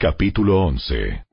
Capítulo 0.00 0.60
11 0.60 1.24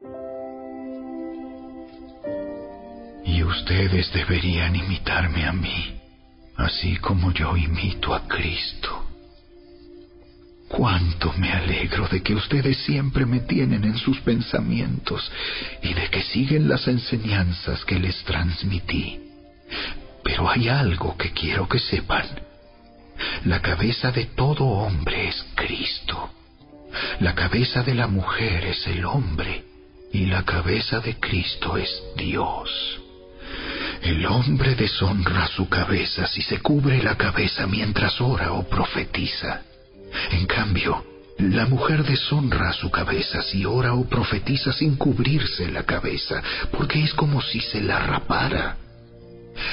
Y 3.26 3.44
ustedes 3.44 4.12
deberían 4.12 4.76
imitarme 4.76 5.46
a 5.46 5.54
mí, 5.54 6.02
así 6.57 6.96
como 6.96 7.31
yo 7.31 7.55
imito 7.55 8.15
a 8.15 8.28
Cristo. 8.28 9.05
Cuánto 10.67 11.31
me 11.33 11.51
alegro 11.51 12.07
de 12.07 12.23
que 12.23 12.33
ustedes 12.33 12.79
siempre 12.79 13.28
me 13.28 13.41
tienen 13.41 13.83
en 13.83 13.99
sus 13.99 14.20
pensamientos 14.21 15.32
y 15.84 15.93
de 15.93 16.09
que 16.09 16.23
siguen 16.23 16.68
las 16.68 16.88
enseñanzas 16.88 17.86
que 17.86 18.00
les 18.00 18.23
transmití. 18.23 19.20
Pero 20.23 20.50
hay 20.50 20.70
algo 20.70 21.16
que 21.18 21.29
quiero 21.34 21.70
que 21.70 21.77
sepan. 21.77 22.25
La 23.43 23.61
cabeza 23.61 24.11
de 24.11 24.25
todo 24.25 24.66
hombre 24.66 25.27
es 25.27 25.45
Cristo. 25.54 26.32
La 27.20 27.34
cabeza 27.34 27.84
de 27.84 27.96
la 27.96 28.07
mujer 28.07 28.66
es 28.66 28.88
el 28.88 29.05
hombre 29.05 29.64
y 30.11 30.25
la 30.28 30.43
cabeza 30.43 31.00
de 31.00 31.19
Cristo 31.19 31.78
es 31.78 31.89
Dios. 32.16 33.02
El 34.02 34.26
hombre 34.26 34.76
deshonra 34.76 35.48
su 35.48 35.68
cabeza 35.68 36.28
si 36.28 36.42
se 36.42 36.60
cubre 36.60 37.02
la 37.02 37.16
cabeza 37.16 37.68
mientras 37.68 38.20
ora 38.22 38.54
o 38.54 38.68
profetiza. 38.68 39.62
En 40.32 40.46
cambio, 40.46 41.04
la 41.38 41.66
mujer 41.66 42.04
deshonra 42.04 42.72
su 42.74 42.90
cabeza 42.90 43.41
si 43.41 43.66
ora 43.66 43.94
o 43.94 44.05
profetiza 44.05 44.72
sin 44.72 44.96
cubrirse 44.96 45.70
la 45.70 45.84
cabeza, 45.84 46.41
porque 46.72 47.04
es 47.04 47.14
como 47.14 47.41
si 47.41 47.60
se 47.60 47.82
la 47.82 48.00
rapara. 48.00 48.77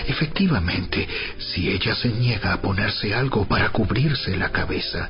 Efectivamente, 0.07 1.09
si 1.39 1.71
ella 1.71 1.95
se 1.95 2.09
niega 2.09 2.53
a 2.53 2.61
ponerse 2.61 3.15
algo 3.15 3.47
para 3.47 3.69
cubrirse 3.69 4.37
la 4.37 4.51
cabeza, 4.51 5.09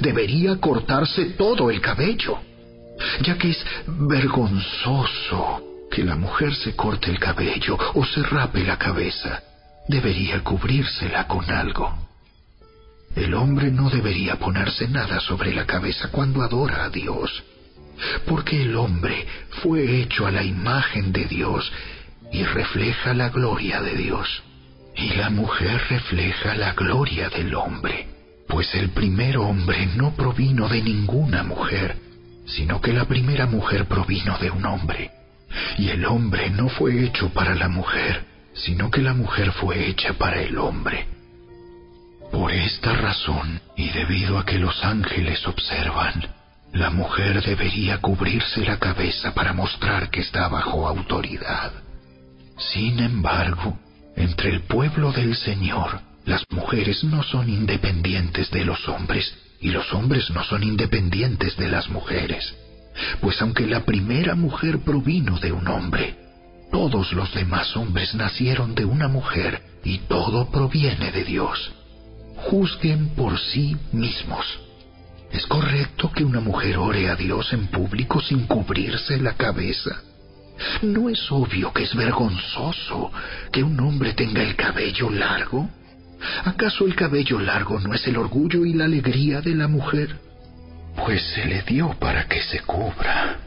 debería 0.00 0.56
cortarse 0.56 1.30
todo 1.36 1.70
el 1.70 1.80
cabello, 1.80 2.38
ya 3.22 3.36
que 3.36 3.50
es 3.50 3.64
vergonzoso 3.86 5.62
que 5.90 6.04
la 6.04 6.16
mujer 6.16 6.54
se 6.54 6.74
corte 6.74 7.10
el 7.10 7.18
cabello 7.18 7.76
o 7.94 8.04
se 8.04 8.22
rape 8.22 8.64
la 8.64 8.78
cabeza. 8.78 9.42
Debería 9.88 10.42
cubrírsela 10.42 11.26
con 11.26 11.50
algo. 11.50 11.92
El 13.14 13.34
hombre 13.34 13.70
no 13.70 13.90
debería 13.90 14.36
ponerse 14.36 14.88
nada 14.88 15.20
sobre 15.20 15.54
la 15.54 15.66
cabeza 15.66 16.08
cuando 16.10 16.42
adora 16.42 16.84
a 16.84 16.88
Dios, 16.88 17.42
porque 18.26 18.62
el 18.62 18.74
hombre 18.76 19.26
fue 19.62 20.00
hecho 20.00 20.26
a 20.26 20.30
la 20.30 20.42
imagen 20.42 21.12
de 21.12 21.26
Dios 21.26 21.70
y 22.32 22.42
refleja 22.44 23.12
la 23.12 23.28
gloria 23.28 23.82
de 23.82 23.96
Dios. 23.96 24.42
Y 24.96 25.10
la 25.14 25.30
mujer 25.30 25.80
refleja 25.90 26.54
la 26.54 26.72
gloria 26.72 27.28
del 27.28 27.54
hombre, 27.54 28.08
pues 28.52 28.74
el 28.74 28.90
primer 28.90 29.38
hombre 29.38 29.86
no 29.96 30.14
provino 30.14 30.68
de 30.68 30.82
ninguna 30.82 31.42
mujer, 31.42 31.96
sino 32.44 32.82
que 32.82 32.92
la 32.92 33.06
primera 33.06 33.46
mujer 33.46 33.86
provino 33.86 34.36
de 34.36 34.50
un 34.50 34.66
hombre. 34.66 35.10
Y 35.78 35.88
el 35.88 36.04
hombre 36.04 36.50
no 36.50 36.68
fue 36.68 37.02
hecho 37.02 37.30
para 37.30 37.54
la 37.54 37.68
mujer, 37.68 38.26
sino 38.52 38.90
que 38.90 39.00
la 39.00 39.14
mujer 39.14 39.52
fue 39.52 39.88
hecha 39.88 40.12
para 40.18 40.42
el 40.42 40.58
hombre. 40.58 41.06
Por 42.30 42.52
esta 42.52 42.92
razón, 42.92 43.58
y 43.74 43.88
debido 43.88 44.38
a 44.38 44.44
que 44.44 44.58
los 44.58 44.84
ángeles 44.84 45.46
observan, 45.46 46.22
la 46.74 46.90
mujer 46.90 47.42
debería 47.42 48.02
cubrirse 48.02 48.66
la 48.66 48.78
cabeza 48.78 49.32
para 49.32 49.54
mostrar 49.54 50.10
que 50.10 50.20
está 50.20 50.48
bajo 50.48 50.86
autoridad. 50.86 51.72
Sin 52.58 52.98
embargo, 53.00 53.78
entre 54.14 54.50
el 54.50 54.60
pueblo 54.60 55.10
del 55.10 55.36
Señor, 55.36 56.11
las 56.24 56.44
mujeres 56.50 57.02
no 57.04 57.22
son 57.22 57.48
independientes 57.48 58.50
de 58.50 58.64
los 58.64 58.88
hombres 58.88 59.34
y 59.60 59.70
los 59.70 59.92
hombres 59.92 60.30
no 60.30 60.44
son 60.44 60.62
independientes 60.62 61.56
de 61.56 61.68
las 61.68 61.88
mujeres. 61.88 62.54
Pues 63.20 63.40
aunque 63.42 63.66
la 63.66 63.84
primera 63.84 64.34
mujer 64.34 64.80
provino 64.80 65.38
de 65.38 65.52
un 65.52 65.66
hombre, 65.68 66.16
todos 66.70 67.12
los 67.12 67.32
demás 67.34 67.76
hombres 67.76 68.14
nacieron 68.14 68.74
de 68.74 68.84
una 68.84 69.08
mujer 69.08 69.62
y 69.84 69.98
todo 69.98 70.50
proviene 70.50 71.10
de 71.10 71.24
Dios. 71.24 71.72
Juzguen 72.36 73.10
por 73.10 73.38
sí 73.38 73.76
mismos. 73.92 74.46
¿Es 75.30 75.46
correcto 75.46 76.12
que 76.12 76.24
una 76.24 76.40
mujer 76.40 76.76
ore 76.76 77.08
a 77.08 77.16
Dios 77.16 77.52
en 77.52 77.68
público 77.68 78.20
sin 78.20 78.46
cubrirse 78.46 79.18
la 79.18 79.34
cabeza? 79.34 80.02
¿No 80.82 81.08
es 81.08 81.30
obvio 81.30 81.72
que 81.72 81.84
es 81.84 81.94
vergonzoso 81.94 83.10
que 83.50 83.62
un 83.62 83.80
hombre 83.80 84.12
tenga 84.12 84.42
el 84.42 84.54
cabello 84.54 85.10
largo? 85.10 85.68
¿Acaso 86.44 86.86
el 86.86 86.94
cabello 86.94 87.38
largo 87.40 87.80
no 87.80 87.94
es 87.94 88.06
el 88.06 88.16
orgullo 88.16 88.64
y 88.64 88.74
la 88.74 88.84
alegría 88.84 89.40
de 89.40 89.54
la 89.54 89.68
mujer? 89.68 90.16
Pues 90.96 91.22
se 91.34 91.44
le 91.46 91.62
dio 91.62 91.90
para 91.98 92.26
que 92.26 92.42
se 92.42 92.60
cubra. 92.60 93.38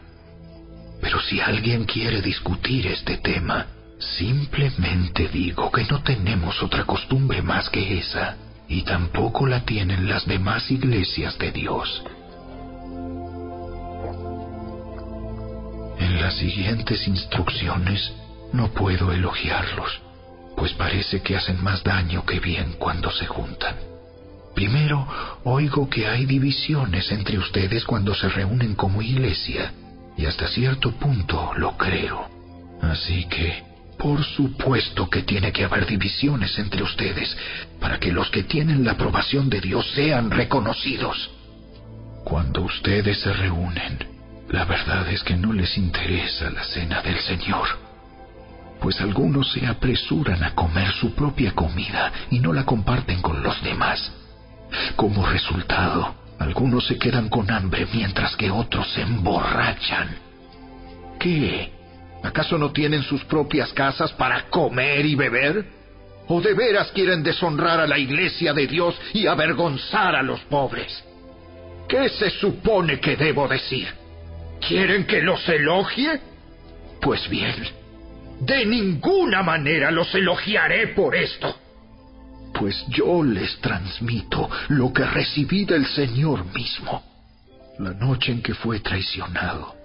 Pero 1.01 1.19
si 1.21 1.39
alguien 1.39 1.85
quiere 1.85 2.21
discutir 2.21 2.87
este 2.87 3.17
tema, 3.17 3.67
simplemente 3.99 5.27
digo 5.27 5.71
que 5.71 5.83
no 5.85 6.01
tenemos 6.01 6.61
otra 6.63 6.83
costumbre 6.83 7.41
más 7.41 7.69
que 7.69 7.99
esa, 7.99 8.37
y 8.67 8.81
tampoco 8.83 9.45
la 9.45 9.61
tienen 9.61 10.09
las 10.09 10.25
demás 10.25 10.69
iglesias 10.71 11.37
de 11.37 11.51
Dios. 11.51 12.03
En 15.99 16.21
las 16.21 16.35
siguientes 16.37 17.07
instrucciones 17.07 18.13
no 18.53 18.69
puedo 18.69 19.11
elogiarlos, 19.11 20.01
pues 20.55 20.73
parece 20.73 21.21
que 21.21 21.35
hacen 21.35 21.63
más 21.63 21.83
daño 21.83 22.25
que 22.25 22.39
bien 22.39 22.73
cuando 22.79 23.11
se 23.11 23.25
juntan. 23.25 23.75
Primero, 24.55 25.05
oigo 25.43 25.89
que 25.89 26.07
hay 26.07 26.25
divisiones 26.25 27.11
entre 27.11 27.37
ustedes 27.37 27.83
cuando 27.83 28.15
se 28.15 28.29
reúnen 28.29 28.73
como 28.75 29.01
iglesia, 29.01 29.73
y 30.17 30.25
hasta 30.25 30.47
cierto 30.47 30.91
punto 30.91 31.51
lo 31.57 31.75
creo. 31.77 32.29
Así 32.81 33.25
que, 33.25 33.63
por 33.97 34.23
supuesto 34.23 35.09
que 35.09 35.23
tiene 35.23 35.51
que 35.51 35.65
haber 35.65 35.85
divisiones 35.85 36.57
entre 36.57 36.83
ustedes 36.83 37.35
para 37.79 37.99
que 37.99 38.11
los 38.11 38.29
que 38.29 38.43
tienen 38.43 38.85
la 38.85 38.93
aprobación 38.93 39.49
de 39.49 39.59
Dios 39.59 39.89
sean 39.93 40.31
reconocidos. 40.31 41.31
Cuando 42.23 42.61
ustedes 42.61 43.19
se 43.19 43.33
reúnen, 43.33 43.99
la 44.49 44.63
verdad 44.65 45.09
es 45.09 45.21
que 45.23 45.35
no 45.35 45.51
les 45.51 45.77
interesa 45.77 46.49
la 46.49 46.63
cena 46.63 47.01
del 47.01 47.19
Señor, 47.19 47.67
pues 48.85 49.01
algunos 49.01 49.51
se 49.51 49.65
apresuran 49.65 50.43
a 50.43 50.53
comer 50.53 50.91
su 50.93 51.15
propia 51.15 51.53
comida 51.53 52.13
y 52.29 52.37
no 52.37 52.53
la 52.53 52.65
comparten 52.65 53.19
con 53.19 53.41
los 53.41 53.59
demás. 53.63 54.13
Como 54.95 55.25
resultado, 55.25 56.13
algunos 56.37 56.85
se 56.85 56.99
quedan 56.99 57.27
con 57.29 57.49
hambre 57.49 57.87
mientras 57.91 58.35
que 58.35 58.51
otros 58.51 58.87
se 58.93 59.01
emborrachan. 59.01 60.15
¿Qué? 61.19 61.73
¿Acaso 62.21 62.59
no 62.59 62.73
tienen 62.73 63.01
sus 63.01 63.23
propias 63.25 63.73
casas 63.73 64.11
para 64.11 64.51
comer 64.51 65.03
y 65.03 65.15
beber? 65.15 65.65
¿O 66.27 66.39
de 66.39 66.53
veras 66.53 66.91
quieren 66.91 67.23
deshonrar 67.23 67.79
a 67.79 67.87
la 67.87 67.97
iglesia 67.97 68.53
de 68.53 68.67
Dios 68.67 68.95
y 69.15 69.25
avergonzar 69.25 70.15
a 70.15 70.21
los 70.21 70.41
pobres? 70.41 71.03
¿Qué 71.89 72.07
se 72.09 72.29
supone 72.29 72.99
que 72.99 73.15
debo 73.15 73.47
decir? 73.47 73.87
¿Quieren 74.59 75.07
que 75.07 75.23
los 75.23 75.49
elogie? 75.49 76.21
Pues 77.01 77.27
bien, 77.27 77.84
de 78.39 78.65
ninguna 78.65 79.43
manera 79.43 79.91
los 79.91 80.13
elogiaré 80.13 80.87
por 80.87 81.15
esto 81.15 81.55
pues 82.57 82.85
yo 82.87 83.21
les 83.21 83.59
transmito 83.59 84.49
lo 84.69 84.91
que 84.93 85.05
recibí 85.05 85.65
del 85.65 85.85
Señor 85.85 86.45
mismo. 86.53 87.03
La 87.79 87.91
noche 87.91 88.31
en 88.31 88.41
que 88.41 88.53
fue 88.53 88.79
traicionado, 88.79 89.75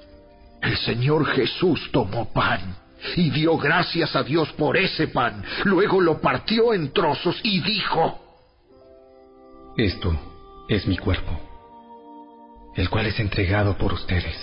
el 0.63 0.77
Señor 0.77 1.27
Jesús 1.27 1.91
tomó 1.91 2.33
pan 2.33 2.77
y 3.17 3.31
dio 3.31 3.57
gracias 3.59 4.15
a 4.15 4.23
Dios 4.23 4.53
por 4.53 4.77
ese 4.77 5.09
pan. 5.09 5.43
Luego 5.65 6.01
lo 6.01 6.21
partió 6.21 6.73
en 6.73 6.93
trozos 6.93 7.41
y 7.43 7.61
dijo, 7.61 8.21
Esto 9.77 10.17
es 10.69 10.87
mi 10.87 10.97
cuerpo, 10.97 11.41
el 12.77 12.89
cual 12.89 13.07
es 13.07 13.19
entregado 13.19 13.77
por 13.77 13.93
ustedes. 13.93 14.37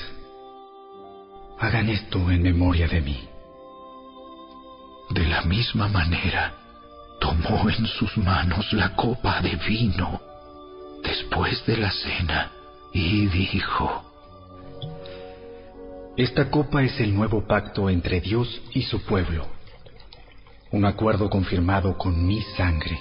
Hagan 1.59 1.87
esto 1.89 2.29
en 2.29 2.41
memoria 2.41 2.87
de 2.87 3.01
mí. 3.01 3.27
De 5.09 5.25
la 5.25 5.41
misma 5.43 5.87
manera, 5.87 6.53
tomó 7.19 7.69
en 7.69 7.85
sus 7.87 8.17
manos 8.17 8.71
la 8.73 8.95
copa 8.95 9.41
de 9.41 9.55
vino 9.55 10.21
después 11.03 11.65
de 11.65 11.77
la 11.77 11.91
cena 11.91 12.51
y 12.93 13.27
dijo, 13.27 14.03
Esta 16.17 16.49
copa 16.49 16.83
es 16.83 16.99
el 16.99 17.15
nuevo 17.15 17.47
pacto 17.47 17.89
entre 17.89 18.19
Dios 18.19 18.61
y 18.73 18.83
su 18.83 19.03
pueblo, 19.05 19.47
un 20.71 20.85
acuerdo 20.85 21.29
confirmado 21.29 21.97
con 21.97 22.25
mi 22.25 22.41
sangre. 22.57 22.99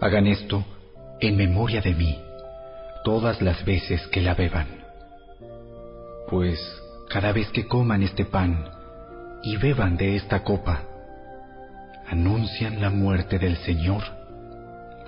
Hagan 0.00 0.26
esto 0.26 0.64
en 1.20 1.36
memoria 1.36 1.80
de 1.80 1.94
mí 1.94 2.18
todas 3.04 3.40
las 3.40 3.64
veces 3.64 4.04
que 4.08 4.20
la 4.20 4.34
beban, 4.34 4.66
pues 6.28 6.58
cada 7.08 7.30
vez 7.30 7.48
que 7.50 7.68
coman 7.68 8.02
este 8.02 8.24
pan 8.24 8.75
y 9.46 9.56
beban 9.56 9.96
de 9.96 10.16
esta 10.16 10.42
copa, 10.42 10.82
anuncian 12.08 12.80
la 12.80 12.90
muerte 12.90 13.38
del 13.38 13.56
Señor 13.56 14.02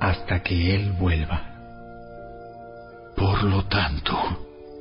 hasta 0.00 0.42
que 0.42 0.74
Él 0.74 0.92
vuelva. 0.92 1.42
Por 3.16 3.42
lo 3.42 3.64
tanto, 3.64 4.16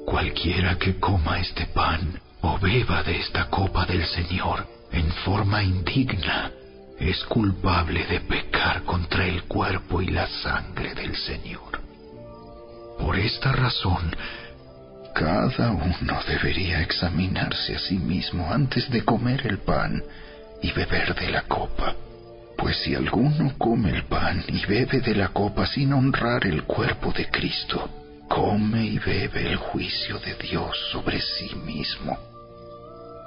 Cualquiera 0.08 0.78
que 0.78 1.02
coma 1.02 1.38
este 1.42 1.66
pan 1.66 2.18
o 2.40 2.58
beba 2.60 3.04
de 3.04 3.18
esta 3.18 3.50
copa 3.50 3.86
del 3.86 4.06
Señor 4.06 4.66
en 4.94 5.12
forma 5.26 5.62
indigna 5.62 6.50
es 6.98 7.26
culpable 7.26 8.06
de 8.06 8.22
pecar 8.22 8.84
contra 8.84 9.28
el 9.28 9.44
cuerpo 9.44 10.02
y 10.02 10.08
la 10.08 10.26
sangre 10.28 10.96
del 10.96 11.14
Señor. 11.14 11.82
Por 12.98 13.20
esta 13.20 13.52
razón, 13.52 14.16
cada 15.18 15.72
uno 15.72 16.22
debería 16.28 16.80
examinarse 16.82 17.76
a 17.76 17.80
sí 17.80 17.98
mismo 17.98 18.54
antes 18.54 18.88
de 18.92 19.04
comer 19.04 19.48
el 19.48 19.58
pan 19.58 20.04
y 20.62 20.72
beber 20.72 21.16
de 21.16 21.32
la 21.32 21.42
copa. 21.42 21.96
Pues 22.56 22.78
si 22.84 22.94
alguno 22.94 23.52
come 23.58 23.90
el 23.90 24.04
pan 24.04 24.44
y 24.48 24.64
bebe 24.68 25.00
de 25.00 25.16
la 25.16 25.30
copa 25.30 25.66
sin 25.66 25.94
honrar 25.94 26.46
el 26.46 26.66
cuerpo 26.66 27.12
de 27.14 27.32
Cristo, 27.32 27.90
come 28.30 28.86
y 28.86 29.00
bebe 29.00 29.54
el 29.54 29.56
juicio 29.56 30.20
de 30.20 30.36
Dios 30.36 30.78
sobre 30.92 31.20
sí 31.20 31.50
mismo. 31.66 32.16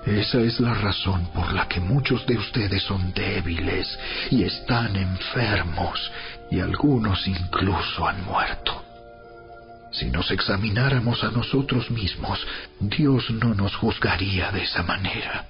Esa 0.06 0.38
es 0.42 0.60
la 0.60 0.74
razón 0.74 1.26
por 1.34 1.52
la 1.52 1.66
que 1.66 1.80
muchos 1.80 2.24
de 2.24 2.38
ustedes 2.38 2.84
son 2.84 3.12
débiles 3.12 3.98
y 4.30 4.44
están 4.44 4.94
enfermos 4.94 6.12
y 6.52 6.60
algunos 6.60 7.26
incluso 7.26 8.06
han 8.06 8.24
muerto. 8.24 8.79
Si 10.00 10.06
nos 10.06 10.30
examináramos 10.30 11.22
a 11.24 11.30
nosotros 11.30 11.90
mismos, 11.90 12.38
Dios 12.80 13.28
no 13.32 13.52
nos 13.52 13.76
juzgaría 13.76 14.50
de 14.50 14.62
esa 14.62 14.82
manera. 14.82 15.44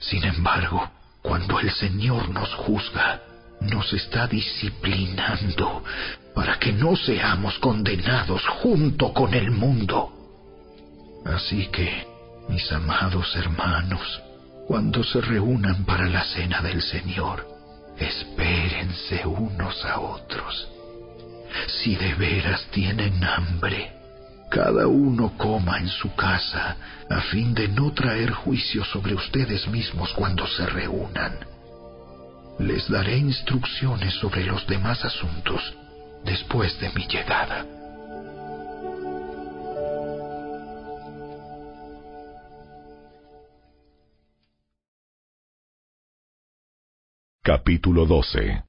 Sin 0.00 0.24
embargo, 0.24 0.90
cuando 1.22 1.60
el 1.60 1.70
Señor 1.70 2.28
nos 2.30 2.52
juzga, 2.54 3.22
nos 3.60 3.92
está 3.92 4.26
disciplinando 4.26 5.84
para 6.34 6.58
que 6.58 6.72
no 6.72 6.96
seamos 6.96 7.56
condenados 7.60 8.44
junto 8.48 9.12
con 9.12 9.32
el 9.32 9.52
mundo. 9.52 10.10
Así 11.24 11.68
que, 11.68 12.04
mis 12.48 12.72
amados 12.72 13.32
hermanos, 13.36 14.22
cuando 14.66 15.04
se 15.04 15.20
reúnan 15.20 15.84
para 15.84 16.08
la 16.08 16.24
cena 16.24 16.62
del 16.62 16.82
Señor, 16.82 17.46
espérense 17.96 19.24
unos 19.24 19.84
a 19.84 20.00
otros. 20.00 20.75
Si 21.66 21.96
de 21.96 22.14
veras 22.14 22.66
tienen 22.70 23.22
hambre, 23.24 23.92
cada 24.50 24.86
uno 24.86 25.36
coma 25.36 25.78
en 25.78 25.88
su 25.88 26.14
casa, 26.14 26.76
a 27.10 27.20
fin 27.22 27.54
de 27.54 27.66
no 27.68 27.92
traer 27.92 28.30
juicio 28.30 28.84
sobre 28.84 29.14
ustedes 29.14 29.66
mismos 29.66 30.12
cuando 30.12 30.46
se 30.46 30.64
reúnan. 30.66 31.38
Les 32.60 32.88
daré 32.88 33.18
instrucciones 33.18 34.14
sobre 34.14 34.44
los 34.44 34.66
demás 34.66 35.04
asuntos 35.04 35.74
después 36.24 36.78
de 36.80 36.90
mi 36.90 37.06
llegada. 37.06 37.66
Capítulo 47.42 48.06
12 48.06 48.65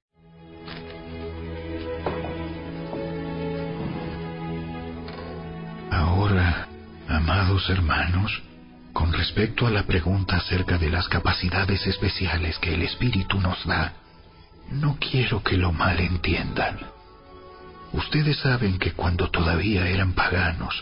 amados 7.30 7.70
hermanos, 7.70 8.42
con 8.94 9.12
respecto 9.12 9.68
a 9.68 9.70
la 9.70 9.84
pregunta 9.84 10.38
acerca 10.38 10.78
de 10.78 10.90
las 10.90 11.10
capacidades 11.10 11.86
especiales 11.86 12.58
que 12.60 12.74
el 12.74 12.84
Espíritu 12.84 13.42
nos 13.42 13.66
da, 13.66 13.96
no 14.72 14.98
quiero 14.98 15.44
que 15.44 15.58
lo 15.58 15.74
malentiendan. 15.74 16.80
Ustedes 17.92 18.38
saben 18.38 18.80
que 18.80 18.94
cuando 18.94 19.30
todavía 19.30 19.90
eran 19.90 20.14
paganos, 20.14 20.82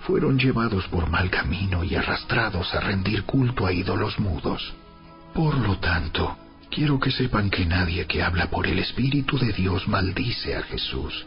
fueron 0.00 0.36
llevados 0.36 0.84
por 0.88 1.08
mal 1.08 1.30
camino 1.30 1.84
y 1.84 1.94
arrastrados 1.94 2.74
a 2.74 2.80
rendir 2.80 3.22
culto 3.22 3.64
a 3.64 3.72
ídolos 3.72 4.18
mudos. 4.18 4.74
Por 5.32 5.56
lo 5.58 5.78
tanto, 5.78 6.36
quiero 6.72 6.98
que 6.98 7.12
sepan 7.12 7.50
que 7.50 7.66
nadie 7.66 8.04
que 8.06 8.20
habla 8.20 8.50
por 8.50 8.66
el 8.66 8.80
Espíritu 8.80 9.38
de 9.38 9.52
Dios 9.52 9.86
maldice 9.86 10.56
a 10.56 10.62
Jesús, 10.62 11.24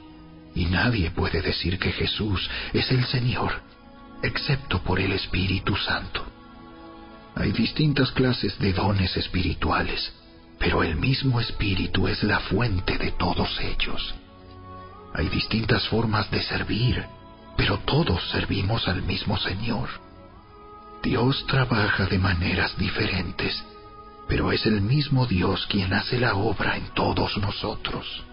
y 0.53 0.65
nadie 0.65 1.09
puede 1.11 1.41
decir 1.41 1.79
que 1.79 1.93
Jesús 1.93 2.49
es 2.73 2.91
el 2.91 3.05
Señor, 3.05 3.61
excepto 4.21 4.79
por 4.79 4.99
el 4.99 5.11
Espíritu 5.11 5.75
Santo. 5.75 6.25
Hay 7.35 7.51
distintas 7.51 8.11
clases 8.11 8.57
de 8.59 8.73
dones 8.73 9.15
espirituales, 9.15 10.11
pero 10.59 10.83
el 10.83 10.95
mismo 10.95 11.39
Espíritu 11.39 12.07
es 12.07 12.23
la 12.23 12.39
fuente 12.39 12.97
de 12.97 13.11
todos 13.11 13.59
ellos. 13.59 14.15
Hay 15.13 15.29
distintas 15.29 15.87
formas 15.87 16.29
de 16.31 16.41
servir, 16.41 17.05
pero 17.55 17.79
todos 17.79 18.29
servimos 18.31 18.87
al 18.87 19.03
mismo 19.03 19.37
Señor. 19.37 19.89
Dios 21.03 21.45
trabaja 21.47 22.05
de 22.05 22.17
maneras 22.17 22.75
diferentes, 22.77 23.63
pero 24.27 24.51
es 24.51 24.65
el 24.65 24.81
mismo 24.81 25.25
Dios 25.25 25.65
quien 25.67 25.93
hace 25.93 26.19
la 26.19 26.35
obra 26.35 26.75
en 26.75 26.87
todos 26.93 27.37
nosotros. 27.37 28.23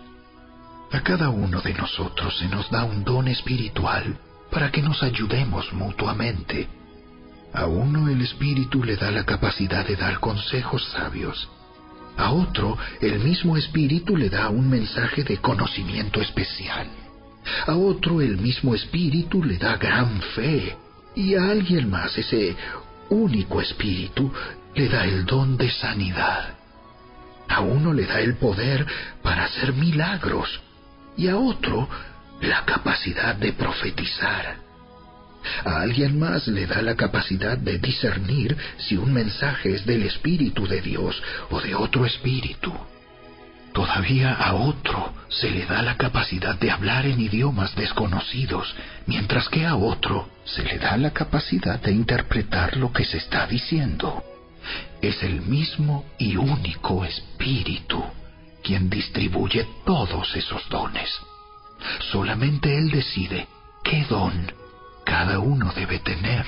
A 0.92 1.00
cada 1.02 1.28
uno 1.28 1.60
de 1.60 1.74
nosotros 1.74 2.38
se 2.38 2.48
nos 2.48 2.70
da 2.70 2.84
un 2.84 3.04
don 3.04 3.28
espiritual 3.28 4.18
para 4.54 4.70
que 4.70 4.80
nos 4.80 5.02
ayudemos 5.02 5.72
mutuamente. 5.72 6.68
A 7.52 7.66
uno 7.66 8.08
el 8.08 8.22
Espíritu 8.22 8.84
le 8.84 8.94
da 8.94 9.10
la 9.10 9.24
capacidad 9.24 9.84
de 9.84 9.96
dar 9.96 10.20
consejos 10.20 10.84
sabios. 10.92 11.48
A 12.16 12.30
otro 12.30 12.78
el 13.00 13.18
mismo 13.18 13.56
Espíritu 13.56 14.16
le 14.16 14.30
da 14.30 14.48
un 14.50 14.70
mensaje 14.70 15.24
de 15.24 15.38
conocimiento 15.38 16.20
especial. 16.20 16.86
A 17.66 17.74
otro 17.74 18.20
el 18.20 18.36
mismo 18.36 18.76
Espíritu 18.76 19.42
le 19.42 19.58
da 19.58 19.76
gran 19.76 20.22
fe. 20.36 20.76
Y 21.16 21.34
a 21.34 21.50
alguien 21.50 21.90
más 21.90 22.16
ese 22.16 22.56
único 23.10 23.60
Espíritu 23.60 24.32
le 24.76 24.88
da 24.88 25.04
el 25.04 25.26
don 25.26 25.56
de 25.56 25.68
sanidad. 25.68 26.54
A 27.48 27.60
uno 27.60 27.92
le 27.92 28.06
da 28.06 28.20
el 28.20 28.36
poder 28.36 28.86
para 29.20 29.44
hacer 29.46 29.72
milagros 29.72 30.60
y 31.16 31.28
a 31.28 31.36
otro 31.36 31.88
la 32.44 32.64
capacidad 32.64 33.34
de 33.34 33.52
profetizar. 33.52 34.56
A 35.64 35.80
alguien 35.80 36.18
más 36.18 36.46
le 36.46 36.66
da 36.66 36.80
la 36.82 36.94
capacidad 36.94 37.58
de 37.58 37.78
discernir 37.78 38.56
si 38.78 38.96
un 38.96 39.12
mensaje 39.12 39.74
es 39.74 39.84
del 39.84 40.04
Espíritu 40.04 40.66
de 40.66 40.80
Dios 40.80 41.22
o 41.50 41.60
de 41.60 41.74
otro 41.74 42.06
espíritu. 42.06 42.72
Todavía 43.72 44.32
a 44.32 44.54
otro 44.54 45.12
se 45.28 45.50
le 45.50 45.66
da 45.66 45.82
la 45.82 45.96
capacidad 45.96 46.54
de 46.54 46.70
hablar 46.70 47.06
en 47.06 47.20
idiomas 47.20 47.74
desconocidos, 47.74 48.74
mientras 49.06 49.48
que 49.48 49.66
a 49.66 49.74
otro 49.74 50.28
se 50.44 50.62
le 50.62 50.78
da 50.78 50.96
la 50.96 51.10
capacidad 51.10 51.80
de 51.80 51.92
interpretar 51.92 52.76
lo 52.76 52.92
que 52.92 53.04
se 53.04 53.18
está 53.18 53.46
diciendo. 53.46 54.22
Es 55.02 55.22
el 55.22 55.42
mismo 55.42 56.06
y 56.18 56.36
único 56.36 57.04
Espíritu 57.04 58.02
quien 58.62 58.88
distribuye 58.88 59.66
todos 59.84 60.34
esos 60.36 60.66
dones. 60.70 61.10
Solamente 62.10 62.76
Él 62.76 62.90
decide 62.90 63.48
qué 63.82 64.04
don 64.08 64.52
cada 65.04 65.38
uno 65.38 65.72
debe 65.74 65.98
tener. 65.98 66.46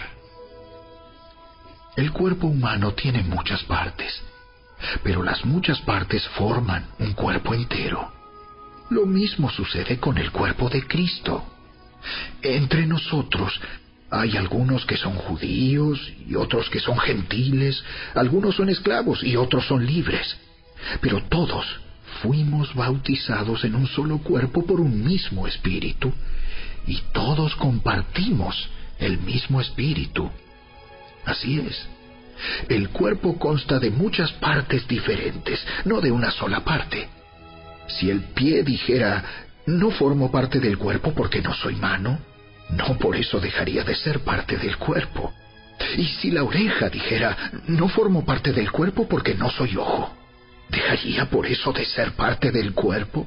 El 1.97 2.13
cuerpo 2.13 2.47
humano 2.49 2.93
tiene 2.93 3.23
muchas 3.23 3.63
partes, 3.65 4.23
pero 5.03 5.23
las 5.23 5.45
muchas 5.45 5.81
partes 5.81 6.27
forman 6.29 6.87
un 6.99 7.13
cuerpo 7.13 7.55
entero. 7.55 8.13
Lo 8.91 9.07
mismo 9.07 9.51
sucede 9.51 9.99
con 9.99 10.19
el 10.19 10.31
cuerpo 10.31 10.69
de 10.69 10.87
Cristo. 10.87 11.45
Entre 12.43 12.87
nosotros 12.87 13.61
hay 14.11 14.37
algunos 14.37 14.87
que 14.87 14.97
son 14.97 15.15
judíos 15.15 16.01
y 16.27 16.35
otros 16.37 16.71
que 16.71 16.81
son 16.81 16.99
gentiles, 16.99 17.83
algunos 18.15 18.57
son 18.57 18.69
esclavos 18.69 19.25
y 19.25 19.37
otros 19.37 19.67
son 19.67 19.85
libres, 19.85 20.37
pero 21.01 21.23
todos 21.25 21.67
fuimos 22.27 22.75
bautizados 22.75 23.65
en 23.65 23.77
un 23.77 23.87
solo 23.87 24.19
cuerpo 24.19 24.67
por 24.67 24.81
un 24.81 25.05
mismo 25.05 25.47
espíritu 25.47 26.13
y 26.87 27.01
todos 27.13 27.55
compartimos 27.55 28.69
el 28.99 29.19
mismo 29.19 29.61
espíritu. 29.61 30.29
Así 31.25 31.61
es. 31.61 31.87
El 32.69 32.89
cuerpo 32.91 33.39
consta 33.39 33.79
de 33.79 33.91
muchas 33.91 34.33
partes 34.33 34.87
diferentes, 34.89 35.65
no 35.85 36.01
de 36.01 36.11
una 36.11 36.31
sola 36.33 36.61
parte. 36.65 37.09
Si 37.87 38.11
el 38.11 38.21
pie 38.35 38.63
dijera, 38.65 39.25
no 39.67 39.91
formo 39.91 40.31
parte 40.31 40.59
del 40.59 40.77
cuerpo 40.79 41.13
porque 41.15 41.41
no 41.41 41.55
soy 41.55 41.77
mano, 41.77 42.19
no 42.71 42.99
por 42.99 43.15
eso 43.17 43.39
dejaría 43.39 43.85
de 43.85 43.95
ser 43.95 44.21
parte 44.21 44.57
del 44.57 44.77
cuerpo. 44.77 45.33
Y 45.97 46.05
si 46.05 46.31
la 46.33 46.43
oreja 46.43 46.89
dijera, 46.89 47.53
no 47.69 47.89
formo 47.89 48.25
parte 48.25 48.53
del 48.53 48.71
cuerpo 48.73 49.07
porque 49.09 49.35
no 49.35 49.51
soy 49.51 49.77
ojo, 49.77 50.16
¿dejaría 50.69 51.27
por 51.27 51.47
eso 51.47 51.73
de 51.73 51.85
ser 51.85 52.13
parte 52.13 52.51
del 52.51 52.73
cuerpo? 52.73 53.27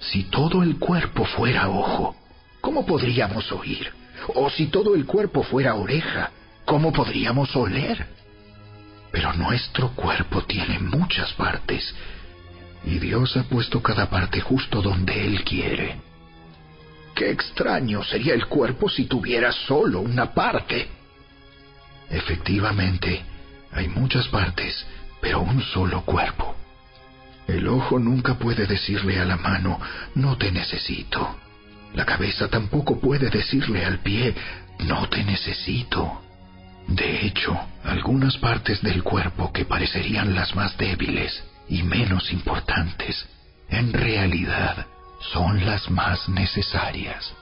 Si 0.00 0.24
todo 0.24 0.62
el 0.62 0.78
cuerpo 0.78 1.24
fuera 1.24 1.68
ojo, 1.68 2.16
¿cómo 2.60 2.86
podríamos 2.86 3.50
oír? 3.52 3.92
O 4.34 4.50
si 4.50 4.66
todo 4.66 4.94
el 4.94 5.06
cuerpo 5.06 5.42
fuera 5.42 5.74
oreja, 5.74 6.30
¿cómo 6.64 6.92
podríamos 6.92 7.54
oler? 7.56 8.06
Pero 9.12 9.32
nuestro 9.34 9.90
cuerpo 9.90 10.42
tiene 10.42 10.78
muchas 10.78 11.32
partes 11.32 11.94
y 12.84 12.98
Dios 12.98 13.36
ha 13.36 13.42
puesto 13.44 13.82
cada 13.82 14.08
parte 14.08 14.40
justo 14.40 14.80
donde 14.80 15.26
Él 15.26 15.44
quiere. 15.44 16.00
Qué 17.14 17.30
extraño 17.30 18.02
sería 18.04 18.34
el 18.34 18.46
cuerpo 18.46 18.88
si 18.88 19.04
tuviera 19.04 19.52
solo 19.52 20.00
una 20.00 20.32
parte. 20.32 20.88
Efectivamente, 22.08 23.22
hay 23.72 23.88
muchas 23.88 24.26
partes, 24.28 24.86
pero 25.20 25.40
un 25.40 25.62
solo 25.62 26.02
cuerpo. 26.02 26.56
El 27.46 27.66
ojo 27.68 27.98
nunca 27.98 28.34
puede 28.34 28.66
decirle 28.66 29.18
a 29.18 29.24
la 29.24 29.36
mano, 29.36 29.80
no 30.14 30.36
te 30.36 30.52
necesito. 30.52 31.36
La 31.94 32.04
cabeza 32.04 32.48
tampoco 32.48 33.00
puede 33.00 33.28
decirle 33.28 33.84
al 33.84 33.98
pie, 33.98 34.34
no 34.80 35.08
te 35.08 35.24
necesito. 35.24 36.22
De 36.86 37.26
hecho, 37.26 37.58
algunas 37.84 38.36
partes 38.38 38.80
del 38.82 39.02
cuerpo 39.02 39.52
que 39.52 39.64
parecerían 39.64 40.34
las 40.34 40.54
más 40.54 40.76
débiles 40.76 41.42
y 41.68 41.82
menos 41.82 42.32
importantes, 42.32 43.28
en 43.68 43.92
realidad 43.92 44.86
son 45.32 45.64
las 45.64 45.90
más 45.90 46.28
necesarias. 46.28 47.32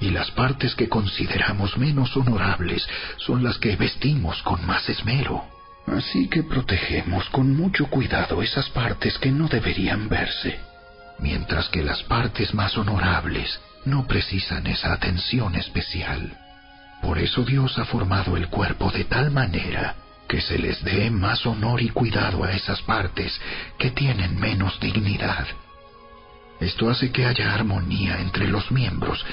Y 0.00 0.10
las 0.10 0.30
partes 0.30 0.74
que 0.74 0.88
consideramos 0.88 1.76
menos 1.76 2.16
honorables 2.16 2.86
son 3.18 3.42
las 3.42 3.58
que 3.58 3.76
vestimos 3.76 4.40
con 4.42 4.64
más 4.66 4.88
esmero. 4.88 5.53
Así 5.86 6.28
que 6.28 6.42
protegemos 6.42 7.28
con 7.30 7.54
mucho 7.56 7.86
cuidado 7.86 8.42
esas 8.42 8.68
partes 8.70 9.18
que 9.18 9.30
no 9.30 9.48
deberían 9.48 10.08
verse, 10.08 10.58
mientras 11.18 11.68
que 11.68 11.82
las 11.82 12.02
partes 12.04 12.54
más 12.54 12.76
honorables 12.76 13.60
no 13.84 14.06
precisan 14.06 14.66
esa 14.66 14.92
atención 14.92 15.54
especial. 15.54 16.38
Por 17.02 17.18
eso 17.18 17.44
Dios 17.44 17.78
ha 17.78 17.84
formado 17.84 18.36
el 18.36 18.48
cuerpo 18.48 18.90
de 18.90 19.04
tal 19.04 19.30
manera 19.30 19.96
que 20.26 20.40
se 20.40 20.58
les 20.58 20.82
dé 20.82 21.10
más 21.10 21.44
honor 21.44 21.82
y 21.82 21.90
cuidado 21.90 22.44
a 22.44 22.52
esas 22.52 22.80
partes 22.82 23.38
que 23.78 23.90
tienen 23.90 24.40
menos 24.40 24.80
dignidad. 24.80 25.46
Esto 26.60 26.88
hace 26.88 27.12
que 27.12 27.26
haya 27.26 27.52
armonía 27.52 28.20
entre 28.20 28.48
los 28.48 28.70
miembros, 28.70 29.24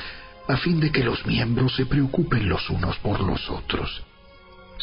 a 0.49 0.57
fin 0.57 0.81
de 0.81 0.91
que 0.91 1.03
los 1.03 1.25
miembros 1.25 1.75
se 1.75 1.85
preocupen 1.85 2.49
los 2.49 2.69
unos 2.69 2.97
por 2.97 3.21
los 3.21 3.49
otros. 3.49 4.03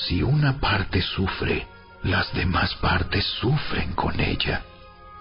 Si 0.06 0.22
una 0.22 0.60
parte 0.60 1.02
sufre, 1.02 1.66
las 2.04 2.32
demás 2.32 2.74
partes 2.76 3.24
sufren 3.40 3.92
con 3.94 4.20
ella. 4.20 4.62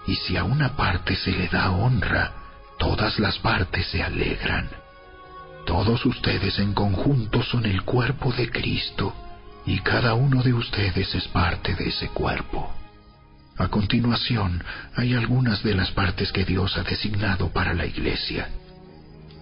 Y 0.06 0.14
si 0.14 0.36
a 0.36 0.44
una 0.44 0.76
parte 0.76 1.16
se 1.16 1.32
le 1.32 1.48
da 1.48 1.70
honra, 1.70 2.32
todas 2.78 3.18
las 3.18 3.38
partes 3.38 3.86
se 3.88 4.02
alegran. 4.02 4.70
Todos 5.66 6.06
ustedes 6.06 6.58
en 6.60 6.72
conjunto 6.72 7.42
son 7.42 7.66
el 7.66 7.82
cuerpo 7.82 8.32
de 8.32 8.50
Cristo 8.50 9.14
y 9.66 9.80
cada 9.80 10.14
uno 10.14 10.42
de 10.42 10.54
ustedes 10.54 11.14
es 11.14 11.28
parte 11.28 11.74
de 11.74 11.88
ese 11.88 12.08
cuerpo. 12.08 12.72
A 13.58 13.68
continuación, 13.68 14.62
hay 14.94 15.14
algunas 15.14 15.62
de 15.64 15.74
las 15.74 15.90
partes 15.90 16.30
que 16.30 16.44
Dios 16.44 16.78
ha 16.78 16.84
designado 16.84 17.52
para 17.52 17.74
la 17.74 17.84
iglesia. 17.84 18.48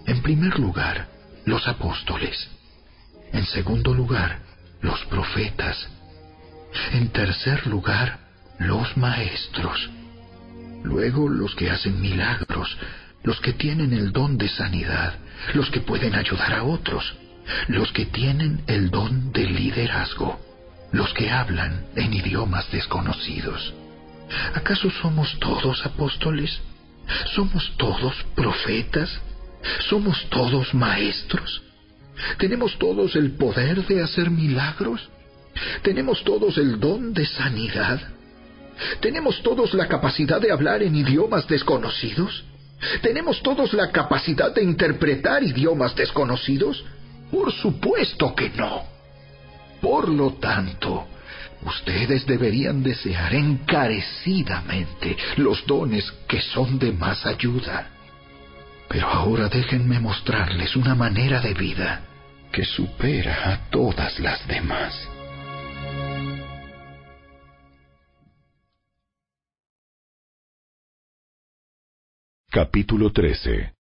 En 0.07 0.21
primer 0.23 0.59
lugar, 0.59 1.07
los 1.45 1.67
apóstoles. 1.67 2.49
En 3.31 3.45
segundo 3.45 3.93
lugar, 3.93 4.46
los 4.81 5.03
profetas. 5.05 5.87
En 6.93 7.09
tercer 7.09 7.65
lugar, 7.67 8.19
los 8.59 8.95
maestros. 8.97 9.89
Luego 10.83 11.29
los 11.29 11.55
que 11.55 11.69
hacen 11.69 12.01
milagros, 12.01 12.77
los 13.23 13.39
que 13.41 13.53
tienen 13.53 13.93
el 13.93 14.11
don 14.11 14.37
de 14.37 14.47
sanidad, 14.47 15.15
los 15.53 15.69
que 15.69 15.81
pueden 15.81 16.15
ayudar 16.15 16.53
a 16.53 16.63
otros, 16.63 17.15
los 17.67 17.91
que 17.91 18.05
tienen 18.05 18.63
el 18.67 18.89
don 18.89 19.31
de 19.31 19.45
liderazgo, 19.45 20.39
los 20.91 21.13
que 21.13 21.29
hablan 21.29 21.85
en 21.95 22.13
idiomas 22.13 22.69
desconocidos. 22.71 23.73
¿Acaso 24.53 24.89
somos 25.01 25.37
todos 25.39 25.85
apóstoles? 25.85 26.59
¿Somos 27.35 27.71
todos 27.77 28.13
profetas? 28.35 29.21
¿Somos 29.89 30.29
todos 30.29 30.73
maestros? 30.73 31.63
¿Tenemos 32.37 32.77
todos 32.77 33.15
el 33.15 33.31
poder 33.31 33.85
de 33.85 34.01
hacer 34.01 34.29
milagros? 34.29 35.09
¿Tenemos 35.81 36.23
todos 36.23 36.57
el 36.57 36.79
don 36.79 37.13
de 37.13 37.25
sanidad? 37.25 37.99
¿Tenemos 38.99 39.41
todos 39.41 39.73
la 39.73 39.87
capacidad 39.87 40.39
de 40.39 40.51
hablar 40.51 40.83
en 40.83 40.95
idiomas 40.95 41.47
desconocidos? 41.47 42.43
¿Tenemos 43.01 43.41
todos 43.41 43.73
la 43.73 43.91
capacidad 43.91 44.53
de 44.53 44.63
interpretar 44.63 45.43
idiomas 45.43 45.95
desconocidos? 45.95 46.83
Por 47.31 47.51
supuesto 47.51 48.35
que 48.35 48.49
no. 48.49 48.83
Por 49.81 50.09
lo 50.09 50.33
tanto, 50.33 51.07
ustedes 51.65 52.25
deberían 52.25 52.83
desear 52.83 53.33
encarecidamente 53.33 55.17
los 55.37 55.65
dones 55.65 56.11
que 56.27 56.41
son 56.41 56.77
de 56.77 56.91
más 56.91 57.25
ayuda. 57.25 57.89
Pero 58.89 59.07
ahora 59.07 59.49
déjenme 59.49 59.99
mostrarles 59.99 60.75
una 60.75 60.95
manera 60.95 61.41
de 61.41 61.53
vida 61.53 62.06
que 62.51 62.63
supera 62.65 63.53
a 63.53 63.69
todas 63.69 64.19
las 64.19 64.47
demás. 64.47 65.07
Capítulo 72.49 73.11
13 73.11 73.73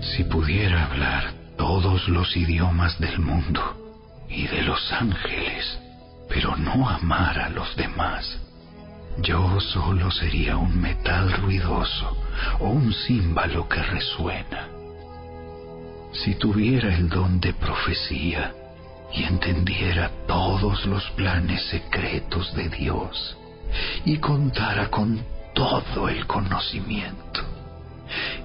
Si 0.00 0.24
pudiera 0.24 0.84
hablar 0.84 1.32
todos 1.56 2.08
los 2.08 2.36
idiomas 2.36 2.98
del 3.00 3.18
mundo 3.18 3.60
y 4.28 4.46
de 4.46 4.62
los 4.62 4.92
ángeles, 4.92 5.78
pero 6.28 6.56
no 6.56 6.88
amar 6.88 7.38
a 7.38 7.48
los 7.48 7.74
demás, 7.76 8.38
yo 9.18 9.58
solo 9.60 10.10
sería 10.10 10.56
un 10.56 10.80
metal 10.80 11.32
ruidoso 11.32 12.16
o 12.58 12.68
un 12.68 12.92
címbalo 12.92 13.68
que 13.68 13.82
resuena. 13.82 14.68
Si 16.12 16.34
tuviera 16.34 16.94
el 16.94 17.08
don 17.08 17.40
de 17.40 17.52
profecía 17.52 18.52
y 19.12 19.24
entendiera 19.24 20.10
todos 20.26 20.84
los 20.86 21.08
planes 21.10 21.62
secretos 21.64 22.54
de 22.54 22.68
Dios 22.68 23.36
y 24.04 24.18
contara 24.18 24.88
con 24.88 25.20
todo 25.54 26.08
el 26.08 26.26
conocimiento, 26.26 27.42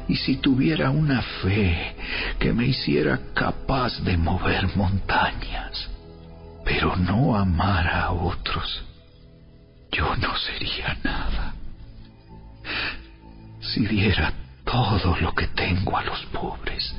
y 0.08 0.16
si 0.16 0.38
tuviera 0.38 0.92
una 0.92 1.22
fe 1.42 1.96
que 2.40 2.54
me 2.54 2.68
hiciera 2.68 3.20
capaz 3.34 4.00
de 4.04 4.16
mover 4.18 4.76
montañas, 4.76 5.90
pero 6.64 6.96
no 6.96 7.36
amara 7.36 8.04
a 8.04 8.12
otros, 8.12 8.84
yo 9.92 10.16
no 10.18 10.36
sería 10.38 10.98
nada. 11.04 11.55
Si 13.74 13.86
diera 13.86 14.34
todo 14.64 15.18
lo 15.18 15.34
que 15.34 15.48
tengo 15.48 15.98
a 15.98 16.04
los 16.04 16.26
pobres 16.28 16.96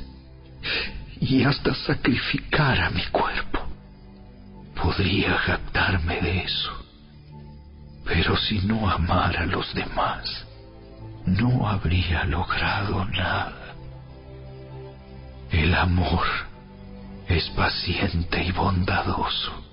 y 1.19 1.43
hasta 1.43 1.73
sacrificara 1.73 2.89
mi 2.89 3.03
cuerpo, 3.05 3.59
podría 4.75 5.37
jactarme 5.37 6.21
de 6.21 6.39
eso. 6.39 6.71
Pero 8.05 8.37
si 8.37 8.59
no 8.59 8.89
amara 8.89 9.41
a 9.41 9.45
los 9.45 9.73
demás, 9.73 10.45
no 11.25 11.67
habría 11.67 12.23
logrado 12.25 13.05
nada. 13.05 13.75
El 15.51 15.73
amor 15.73 16.25
es 17.27 17.49
paciente 17.49 18.43
y 18.43 18.51
bondadoso. 18.51 19.63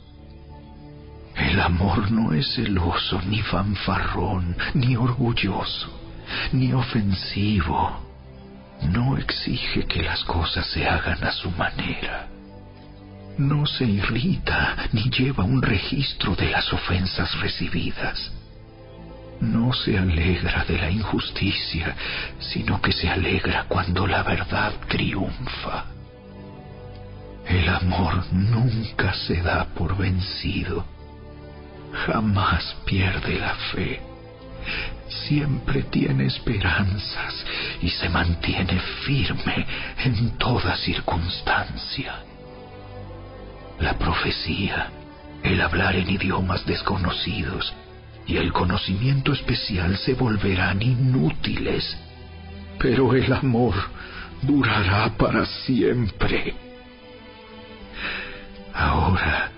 El 1.37 1.61
amor 1.61 2.11
no 2.11 2.33
es 2.33 2.55
celoso, 2.55 3.21
ni 3.27 3.43
fanfarrón, 3.43 4.57
ni 4.75 4.97
orgulloso, 4.97 6.04
ni 6.53 6.73
ofensivo. 6.73 8.01
No 8.83 9.17
exige 9.17 9.87
que 9.87 10.03
las 10.03 10.25
cosas 10.25 10.67
se 10.67 10.87
hagan 10.87 11.23
a 11.25 11.33
su 11.33 11.51
manera. 11.53 12.29
No 13.39 13.67
se 13.67 13.85
irrita 13.85 14.77
ni 14.93 15.11
lleva 15.11 15.45
un 15.45 15.63
registro 15.63 16.35
de 16.37 16.51
las 16.51 16.73
ofensas 16.73 17.39
recibidas. 17.41 18.33
No 19.41 19.73
se 19.73 19.99
alegra 19.99 20.65
de 20.65 20.79
la 20.79 20.91
injusticia, 20.91 21.97
sino 22.39 22.81
que 22.81 22.93
se 22.93 23.09
alegra 23.09 23.65
cuando 23.69 24.07
la 24.07 24.23
verdad 24.23 24.73
triunfa. 24.89 25.87
El 27.47 27.69
amor 27.69 28.25
nunca 28.33 29.13
se 29.15 29.43
da 29.43 29.67
por 29.75 29.97
vencido 29.97 30.95
jamás 31.95 32.77
pierde 32.85 33.39
la 33.39 33.55
fe. 33.73 34.14
Siempre 35.29 35.83
tiene 35.85 36.27
esperanzas 36.27 37.45
y 37.83 37.89
se 37.91 38.09
mantiene 38.09 38.79
firme 39.05 39.67
en 40.05 40.39
toda 40.39 40.77
circunstancia. 40.77 42.17
La 43.81 43.99
profecía, 43.99 44.91
el 45.43 45.61
hablar 45.61 45.97
en 45.97 46.09
idiomas 46.11 46.65
desconocidos 46.65 47.73
y 48.27 48.37
el 48.37 48.53
conocimiento 48.53 49.33
especial 49.33 49.97
se 49.99 50.15
volverán 50.15 50.81
inútiles, 50.81 51.97
pero 52.79 53.15
el 53.15 53.33
amor 53.33 53.75
durará 54.43 55.11
para 55.17 55.45
siempre. 55.45 56.55
Ahora, 58.73 59.51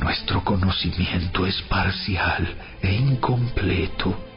nuestro 0.00 0.42
conocimiento 0.44 1.46
es 1.46 1.60
parcial 1.62 2.54
e 2.82 2.92
incompleto. 2.92 4.31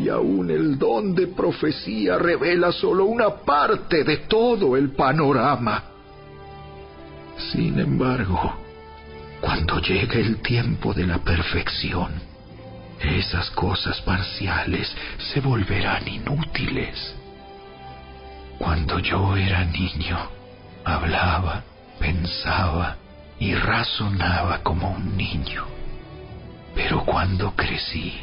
Y 0.00 0.08
aún 0.08 0.50
el 0.50 0.78
don 0.78 1.14
de 1.14 1.26
profecía 1.26 2.16
revela 2.16 2.72
solo 2.72 3.04
una 3.04 3.36
parte 3.36 4.02
de 4.02 4.18
todo 4.18 4.76
el 4.76 4.92
panorama. 4.92 5.84
Sin 7.52 7.78
embargo, 7.78 8.54
cuando 9.40 9.78
llegue 9.80 10.20
el 10.20 10.40
tiempo 10.40 10.94
de 10.94 11.06
la 11.06 11.18
perfección, 11.18 12.12
esas 13.00 13.50
cosas 13.50 14.00
parciales 14.00 14.94
se 15.18 15.40
volverán 15.40 16.08
inútiles. 16.08 17.14
Cuando 18.58 18.98
yo 19.00 19.36
era 19.36 19.64
niño, 19.64 20.18
hablaba, 20.84 21.62
pensaba 21.98 22.96
y 23.38 23.54
razonaba 23.54 24.62
como 24.62 24.90
un 24.92 25.16
niño. 25.16 25.64
Pero 26.74 27.04
cuando 27.04 27.54
crecí, 27.54 28.14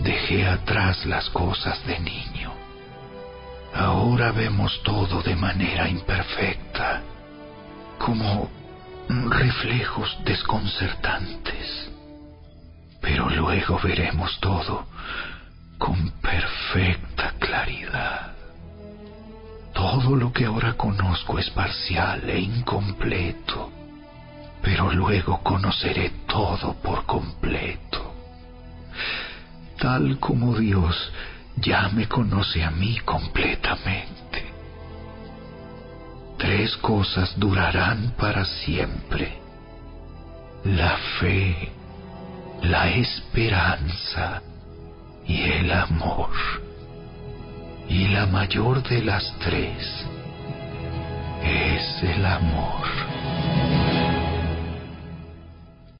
dejé 0.00 0.46
atrás 0.46 1.04
las 1.06 1.28
cosas 1.30 1.84
de 1.86 1.98
niño. 2.00 2.52
Ahora 3.74 4.32
vemos 4.32 4.82
todo 4.82 5.22
de 5.22 5.36
manera 5.36 5.88
imperfecta, 5.88 7.02
como 7.98 8.50
reflejos 9.08 10.18
desconcertantes. 10.24 11.90
Pero 13.00 13.30
luego 13.30 13.78
veremos 13.82 14.38
todo 14.40 14.86
con 15.78 16.10
perfecta 16.20 17.32
claridad. 17.38 18.34
Todo 19.72 20.14
lo 20.14 20.32
que 20.32 20.44
ahora 20.44 20.74
conozco 20.74 21.38
es 21.38 21.48
parcial 21.50 22.28
e 22.28 22.40
incompleto, 22.40 23.70
pero 24.62 24.92
luego 24.92 25.40
conoceré 25.42 26.10
todo 26.26 26.74
por 26.82 27.06
completo. 27.06 27.99
Tal 29.80 30.18
como 30.18 30.56
Dios 30.56 31.10
ya 31.56 31.88
me 31.88 32.06
conoce 32.06 32.62
a 32.62 32.70
mí 32.70 32.98
completamente. 32.98 34.44
Tres 36.36 36.76
cosas 36.76 37.32
durarán 37.38 38.14
para 38.18 38.44
siempre. 38.44 39.38
La 40.64 40.98
fe, 41.18 41.72
la 42.62 42.90
esperanza 42.90 44.42
y 45.26 45.40
el 45.40 45.72
amor 45.72 46.30
y 47.88 48.08
la 48.08 48.26
mayor 48.26 48.82
de 48.82 49.02
las 49.02 49.34
tres 49.40 50.06
es 51.42 52.02
el 52.02 52.24
amor. 52.26 53.09